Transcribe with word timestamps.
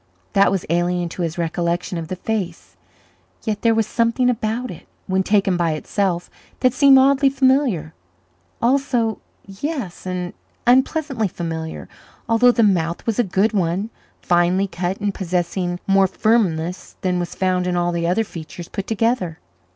That 0.33 0.49
was 0.51 0.65
alien 0.67 1.09
to 1.09 1.21
his 1.21 1.37
recollection 1.37 1.95
of 1.99 2.07
the 2.07 2.15
face, 2.15 2.75
yet 3.43 3.61
there 3.61 3.75
was 3.75 3.85
something 3.85 4.31
about 4.31 4.71
it, 4.71 4.87
when 5.05 5.21
taken 5.21 5.55
by 5.57 5.73
itself, 5.73 6.27
that 6.61 6.73
seemed 6.73 6.97
oddly 6.97 7.29
familiar 7.29 7.93
also 8.63 9.19
yes, 9.45 10.07
and 10.07 10.33
unpleasantly 10.65 11.27
familiar, 11.27 11.87
although 12.27 12.51
the 12.51 12.63
mouth 12.63 13.05
was 13.05 13.19
a 13.19 13.23
good 13.23 13.53
one 13.53 13.91
finely 14.23 14.65
cut 14.65 14.99
and 14.99 15.13
possessing 15.13 15.79
more 15.85 16.07
firmness 16.07 16.95
than 17.01 17.19
was 17.19 17.35
found 17.35 17.67
in 17.67 17.75
all 17.77 17.91
the 17.91 18.07
other 18.07 18.23
features 18.23 18.67
put 18.67 18.87
together. 18.87 19.37